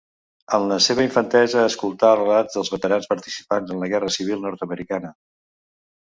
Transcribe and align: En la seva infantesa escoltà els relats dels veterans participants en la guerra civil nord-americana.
En 0.57 0.63
la 0.69 0.77
seva 0.83 1.03
infantesa 1.07 1.65
escoltà 1.71 2.07
els 2.13 2.21
relats 2.21 2.57
dels 2.59 2.71
veterans 2.75 3.05
participants 3.11 3.75
en 3.75 3.83
la 3.83 3.91
guerra 3.93 4.09
civil 4.17 4.41
nord-americana. 4.47 5.13